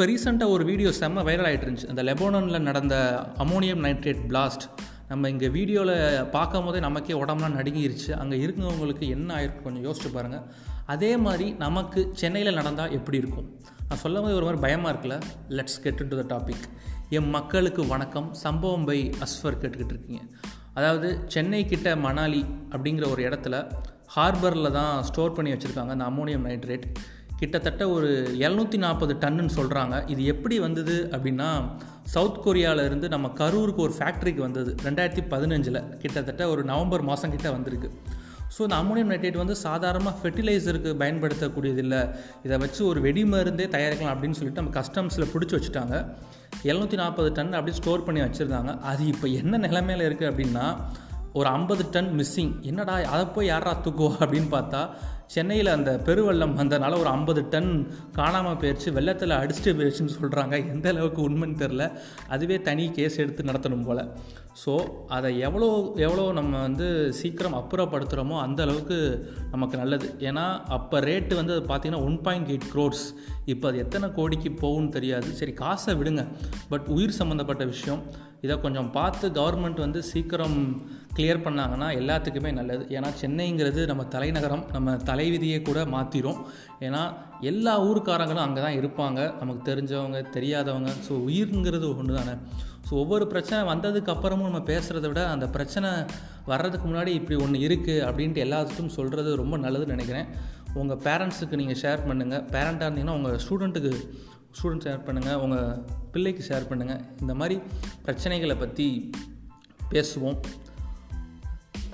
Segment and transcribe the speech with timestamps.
[0.00, 1.88] இப்போ ரீசெண்டாக ஒரு வீடியோ செம்ம வைரல் ஆகிட்டு இருந்துச்சு.
[1.92, 2.94] அந்த லெபோனனில் நடந்த
[3.44, 4.64] அமோனியம் நைட்ரேட் பிளாஸ்ட்
[5.10, 5.92] நம்ம இங்கே வீடியோவில்
[6.36, 8.08] பார்க்கும் போதே நமக்கே உடம்புலாம் நடுங்கிருச்சு.
[8.20, 10.46] அங்கே இருக்கிறவங்களுக்கு என்ன ஆயிருக்கு கொஞ்சம் யோசிச்சு பாருங்கள்
[10.94, 13.50] அதே மாதிரி நமக்கு சென்னையில் நடந்தால் எப்படி இருக்கும்?
[13.90, 15.20] நான் சொல்லும் போது ஒரு மாதிரி பயமாக இருக்குல்ல?
[15.58, 16.64] Let's get to the topic
[17.18, 18.30] என் மக்களுக்கு வணக்கம்.
[18.46, 20.22] சம்பவம் பை அஸ்வர் கேட்டுக்கிட்டு இருக்கீங்க.
[20.78, 22.42] அதாவது சென்னை கிட்ட மணாலி
[22.74, 23.64] அப்படிங்கிற ஒரு இடத்துல
[24.16, 26.86] ஹார்பரில் தான் ஸ்டோர் பண்ணி வச்சுருக்காங்க அந்த அமோனியம் நைட்ரேட்.
[27.40, 28.08] கிட்டத்தட்ட ஒரு
[28.46, 31.48] எழுநூற்றி நாற்பது டன்னுன்னு சொல்கிறாங்க இது எப்படி வந்தது அப்படின்னா
[32.14, 35.78] சவுத் கொரியாவிலேருந்து நம்ம கரூருக்கு ஒரு ஃபேக்ட்ரிக்கு வந்தது ரெண்டாயிரத்தி பதினஞ்சில்.
[36.02, 37.88] கிட்டத்தட்ட ஒரு நவம்பர் மாதம் கிட்டே வந்திருக்கு.
[38.54, 42.00] ஸோ இந்த அமோனியம் நைட்ரேட் வந்து சாதாரணமாக ஃபெர்டிலைசருக்கு பயன்படுத்தக்கூடியது இல்லை
[42.46, 45.94] இதை வச்சு ஒரு வெடி மருந்தே தயாரிக்கலாம் அப்படின்னு சொல்லிட்டு நம்ம கஸ்டம்ஸில் பிடிச்சி வச்சுட்டாங்க.
[46.70, 48.72] எழுநூற்றி நாற்பது டன் அப்படி ஸ்டோர் பண்ணி வச்சுருந்தாங்க.
[48.90, 50.66] அது இப்போ என்ன நிலைமையில் இருக்குது அப்படின்னா
[51.38, 54.82] ஒரு ஐம்பது டன் மிஸ்ஸிங் என்னடா அதை போய் யாரா தூக்குவா அப்படின்னு பார்த்தா
[55.34, 57.70] சென்னையில் அந்த பெருவெள்ளம் வந்தனால ஒரு ஐம்பது டன்
[58.12, 61.84] காணாமல் போயிடுச்சு வெள்ளத்தில் அடிச்சுட்டு போயிடுச்சுன்னு சொல்கிறாங்க எந்த அளவுக்கு உண்மைன்னு தெரில
[62.28, 64.02] அதுவே தனி கேஸ் எடுத்து நடத்தணும் போல்.
[64.62, 64.72] ஸோ
[65.08, 66.86] அதை எவ்வளோ எவ்வளோ நம்ம வந்து
[67.20, 68.98] சீக்கிரம் அப்புறப்படுத்துகிறோமோ அந்த அளவுக்கு
[69.50, 70.08] நமக்கு நல்லது.
[70.20, 70.46] ஏன்னா
[70.78, 73.04] அப்போ ரேட்டு வந்து அது பார்த்திங்கன்னா ஒன் பாயிண்ட் எயிட் க்ரோர்ஸ்
[73.44, 75.28] இப்போ அது எத்தனை கோடிக்கு போகும்னு தெரியாது.
[75.32, 76.24] சரி காசை விடுங்க.
[76.68, 78.02] பட் உயிர் சம்மந்தப்பட்ட விஷயம்.
[78.40, 80.58] இதை கொஞ்சம் பார்த்து கவர்மெண்ட் வந்து சீக்கிரம்
[81.16, 82.84] கிளியர் பண்ணாங்கன்னா எல்லாத்துக்குமே நல்லது.
[82.96, 86.42] ஏன்னா சென்னைங்கிறது நம்ம தலைநகரம் நம்ம தலை தலைவிதியை கூட மாற்றிடும்
[86.86, 87.00] ஏன்னா
[87.48, 89.20] எல்லா ஊருக்காரங்களும் அங்கே தான் இருப்பாங்க.
[89.40, 90.90] நமக்கு தெரிஞ்சவங்க தெரியாதவங்க.
[91.06, 92.34] ஸோ உயிர்ங்கிறது ஒன்று தானே
[92.86, 95.88] ஸோ ஒவ்வொரு பிரச்சனை வந்ததுக்கு அப்புறமும் நம்ம பேசுகிறத விட அந்த பிரச்சனை
[96.50, 100.28] வர்றதுக்கு முன்னாடி இப்படி ஒன்று இருக்குது அப்படின்ட்டு எல்லாத்துக்கும் சொல்கிறது ரொம்ப நல்லதுன்னு நினைக்கிறேன்.
[100.82, 103.92] உங்கள் பேரண்ட்ஸுக்கு நீங்கள் ஷேர் பண்ணுங்கள் பேரண்ட்டாக இருந்தீங்கன்னா உங்கள் ஸ்டூடெண்ட்டுக்கு
[104.58, 105.76] ஸ்டூடெண்ட் ஷேர் பண்ணுங்கள் உங்கள்
[106.14, 107.58] பிள்ளைக்கு ஷேர் பண்ணுங்கள் இந்த மாதிரி
[108.06, 108.88] பிரச்சனைகளை பற்றி
[109.92, 110.38] பேசுவோம்.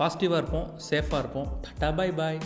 [0.01, 0.69] பாசிட்டிவாக இருப்போம்.
[0.91, 1.51] சேஃபாக இருப்போம்.
[1.67, 2.41] Tata bye bye.